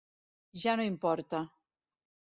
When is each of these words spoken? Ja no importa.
Ja 0.63 0.73
no 0.79 0.87
importa. 0.93 1.43